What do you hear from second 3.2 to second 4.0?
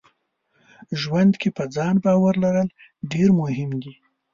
مهم دي.